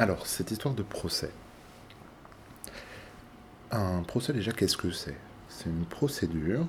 [0.00, 1.30] Alors, cette histoire de procès.
[3.70, 5.18] Un procès, déjà, qu'est-ce que c'est?
[5.50, 6.66] C'est une procédure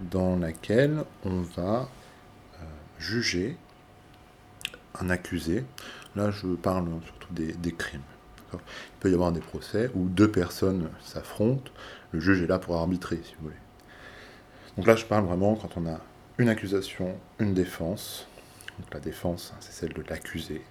[0.00, 1.88] dans laquelle on va
[2.60, 2.64] euh,
[3.00, 3.56] juger
[5.00, 5.64] un accusé.
[6.14, 8.02] Là, je parle surtout des, crimes.
[8.52, 8.60] Il
[9.00, 11.72] peut y avoir des procès où deux personnes s'affrontent.
[12.12, 13.56] Le juge est là pour arbitrer, si vous voulez.
[14.76, 15.98] Donc là, je parle vraiment quand on a
[16.38, 18.28] une accusation, une défense.
[18.78, 20.62] Donc la défense, hein, c'est celle de l'accusé.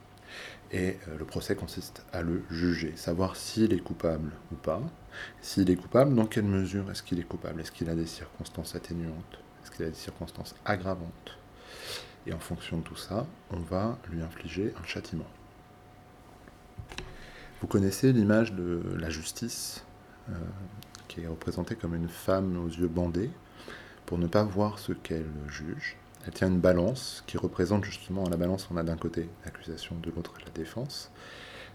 [0.73, 4.81] Et euh, le procès consiste à le juger, savoir s'il est coupable ou pas.
[5.39, 7.61] S'il est coupable, dans quelle mesure est-ce qu'il est coupable?
[7.61, 9.39] Est-ce qu'il a des circonstances atténuantes?
[9.61, 11.37] Est-ce qu'il a des circonstances aggravantes?
[12.25, 15.27] Et en fonction de tout ça, on va lui infliger un châtiment.
[17.61, 19.85] Vous connaissez l'image de la justice,
[20.29, 20.33] euh,
[21.07, 23.29] qui est représentée comme une femme aux yeux bandés,
[24.07, 25.97] pour ne pas voir ce qu'elle juge.
[26.25, 29.95] Elle tient une balance qui représente justement, à la balance, on a d'un côté l'accusation,
[29.97, 31.11] de l'autre la défense.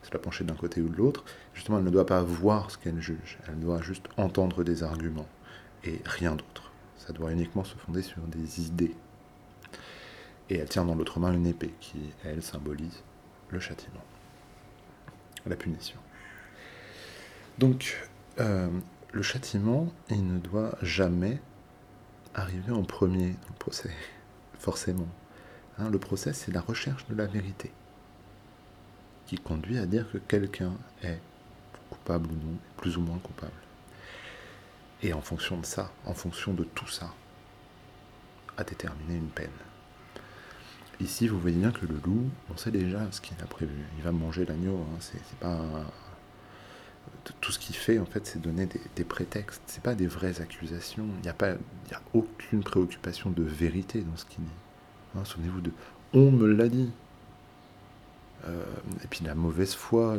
[0.03, 1.25] C'est la d'un côté ou de l'autre.
[1.55, 3.39] Justement, elle ne doit pas voir ce qu'elle juge.
[3.49, 5.29] Elle doit juste entendre des arguments
[5.85, 6.73] et rien d'autre.
[6.97, 8.95] Ça doit uniquement se fonder sur des idées.
[10.51, 13.03] Et elle tient dans l'autre main une épée qui, elle, symbolise
[13.51, 14.05] le châtiment,
[15.47, 15.99] la punition.
[17.59, 18.09] Donc,
[18.41, 18.69] euh,
[19.13, 21.41] le châtiment, il ne doit jamais
[22.35, 23.91] arriver en premier dans le procès,
[24.59, 25.09] forcément.
[25.79, 27.71] Hein, le procès, c'est la recherche de la vérité,
[29.27, 31.21] qui conduit à dire que quelqu'un est
[31.91, 33.53] coupable ou non, plus ou moins coupable.
[35.03, 37.15] Et en fonction de ça, en fonction de tout ça,
[38.57, 39.51] à déterminer une peine.
[41.01, 43.85] Ici, vous voyez bien que le loup, on sait déjà ce qu'il a prévu.
[43.99, 44.79] Il va manger l'agneau.
[44.79, 44.97] Hein.
[44.99, 45.61] C'est pas
[47.41, 49.63] tout ce qu'il fait, en fait, c'est donner des, des prétextes.
[49.67, 51.07] C'est pas des vraies accusations.
[51.19, 51.51] Il n'y a pas,
[51.89, 54.51] il a aucune préoccupation de vérité dans ce qu'il dit.
[55.17, 55.73] Hein, souvenez-vous de
[56.13, 56.91] on me l'a dit.
[58.47, 58.65] Euh,
[59.03, 60.17] et puis la mauvaise foi,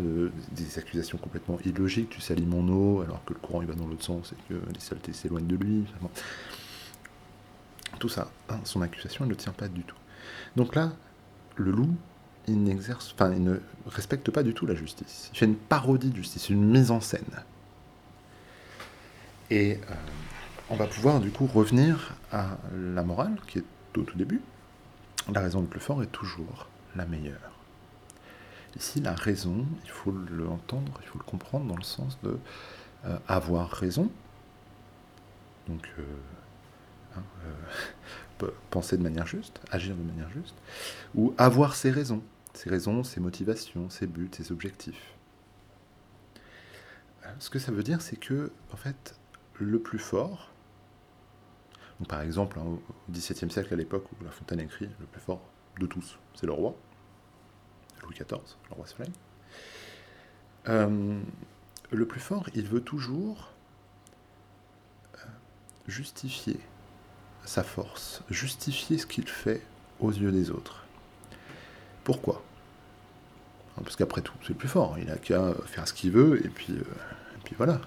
[0.52, 2.10] des accusations complètement illogiques.
[2.10, 4.60] Tu salis mon eau alors que le courant il va dans l'autre sens et que
[4.74, 5.86] les saletés s'éloignent de lui.
[8.00, 9.96] Tout ça, hein, son accusation, elle ne tient pas du tout.
[10.56, 10.92] Donc là,
[11.56, 11.96] le loup,
[12.50, 15.30] il n'exerce, enfin, il ne respecte pas du tout la justice.
[15.34, 17.44] Il fait une parodie de justice, une mise en scène.
[19.50, 19.96] Et euh,
[20.70, 23.64] on va pouvoir du coup revenir à la morale, qui est
[23.98, 24.42] au tout début.
[25.32, 27.52] La raison le plus fort est toujours la meilleure.
[28.78, 32.38] Ici, la raison, il faut l'entendre, il faut le comprendre dans le sens de
[33.06, 34.12] euh, avoir raison.
[35.68, 36.04] Donc, euh,
[37.18, 40.56] hein, penser de manière juste, agir de manière juste,
[41.16, 42.22] ou avoir ses raisons
[42.54, 45.14] ses raisons, ses motivations, ses buts, ses objectifs.
[47.26, 49.16] Euh, ce que ça veut dire, c'est que, en fait,
[49.56, 50.52] le plus fort,
[52.08, 55.42] par exemple, hein, au XVIIe siècle, à l'époque où La Fontaine écrit, le plus fort
[55.80, 56.76] de tous, c'est le roi,
[58.04, 58.40] Louis XIV,
[58.70, 59.12] le roi Soleil.
[60.68, 61.20] Euh,
[61.92, 63.52] le plus fort, il veut toujours
[65.16, 65.28] euh,
[65.88, 66.60] justifier
[67.46, 69.62] sa force, justifier ce qu'il fait
[70.00, 70.86] aux yeux des autres.
[72.10, 72.42] Pourquoi
[73.76, 74.98] Parce qu'après tout, c'est plus fort.
[74.98, 76.84] Il a qu'à faire ce qu'il veut, et puis, euh,
[77.56, 77.82] voilà.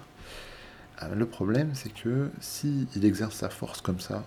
[1.01, 4.23] Euh, le problème, c'est que s'il exerce sa force comme ça,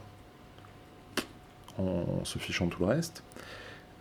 [1.78, 3.22] en se fichant de tout le reste,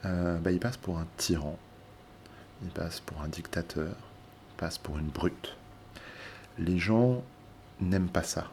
[0.03, 1.57] euh, bah, il passe pour un tyran,
[2.61, 5.55] il passe pour un dictateur, il passe pour une brute.
[6.57, 7.23] Les gens
[7.79, 8.49] n'aiment pas ça.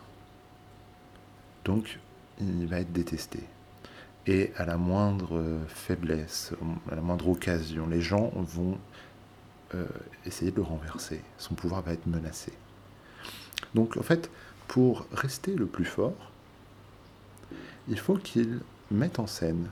[1.64, 1.98] Donc,
[2.40, 3.40] il va être détesté
[4.26, 6.52] et à la moindre faiblesse,
[6.90, 8.78] à la moindre occasion, les gens vont
[9.74, 9.86] euh,
[10.26, 11.22] essayer de le renverser.
[11.38, 12.52] Son pouvoir va être menacé.
[13.74, 14.30] Donc en fait,
[14.68, 16.30] pour rester le plus fort,
[17.88, 19.68] il faut qu'il mette en scène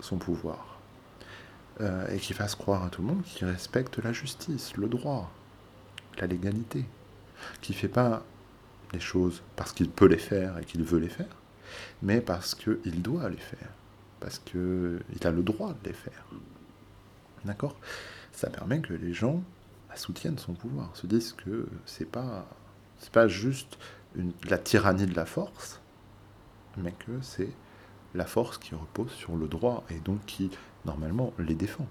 [0.00, 0.78] son pouvoir
[1.80, 5.30] euh, et qu'il fasse croire à tout le monde qu'il respecte la justice, le droit,
[6.18, 6.84] la légalité,
[7.62, 8.22] qu'il ne fait pas
[8.92, 11.34] les choses parce qu'il peut les faire et qu'il veut les faire,
[12.02, 13.70] mais parce qu'il doit les faire,
[14.20, 16.24] parce qu'il a le droit de les faire.
[17.44, 17.76] D'accord?
[18.32, 19.42] Ça permet que les gens
[19.94, 22.46] soutiennent son pouvoir, se disent que c'est pas
[22.98, 23.78] c'est pas juste
[24.48, 25.80] la tyrannie de la force,
[26.76, 27.52] mais que c'est
[28.14, 30.50] la force qui repose sur le droit et donc qui
[30.84, 31.86] normalement les défend.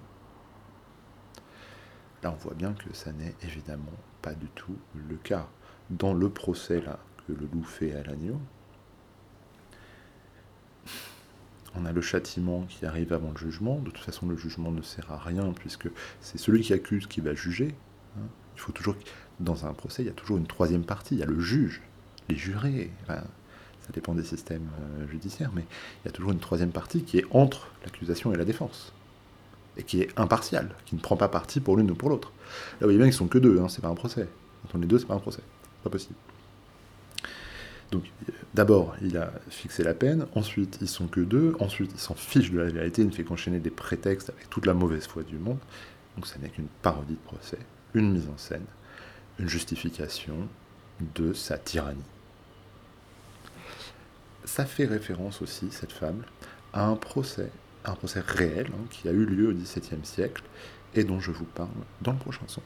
[2.23, 3.85] Là, on voit bien que ça n'est évidemment
[4.21, 5.47] pas du tout le cas.
[5.89, 6.83] Dans le procès
[7.27, 8.39] que le loup fait à l'agneau,
[11.77, 13.79] on a le châtiment qui arrive avant le jugement.
[13.79, 15.89] De toute façon, le jugement ne sert à rien puisque
[16.21, 17.75] c'est celui qui accuse qui va juger.
[18.17, 18.25] Hein.
[18.55, 18.95] Il faut toujours,
[19.39, 21.15] dans un procès, il y a toujours une troisième partie.
[21.15, 21.81] Il y a le juge,
[22.29, 22.91] les jurés.
[23.07, 23.23] ça
[23.93, 25.65] dépend des systèmes euh, judiciaires, mais
[26.03, 28.93] il y a toujours une troisième partie qui est entre l'accusation et la défense.
[29.77, 32.31] et qui est impartial, qui ne prend pas parti pour l'une ou pour l'autre.
[32.31, 34.27] Là, vous voyez bien qu'ils sont que deux, hein, c'est pas un procès.
[34.63, 35.43] Quand on est deux, c'est pas un procès.
[35.83, 36.15] Pas possible.
[37.91, 38.03] Donc,
[38.57, 42.49] d'abord, il a fixé la peine, ensuite, ils sont que deux, ensuite, il s'en fiche
[42.49, 45.37] de la vérité, il ne fait qu'enchaîner des prétextes avec toute la mauvaise foi du
[45.37, 45.59] monde.
[46.15, 47.59] Donc, ça n'est qu'une parodie de procès,
[47.93, 48.65] une mise en scène,
[49.37, 50.47] une justification
[51.13, 52.01] de sa tyrannie.
[54.43, 56.25] Ça fait référence aussi, cette fable,
[56.73, 57.51] à un procès,
[57.85, 60.41] un procès réel hein, qui a eu lieu au XVIIe siècle
[60.95, 61.69] et dont je vous parle
[62.01, 62.63] dans le prochain son.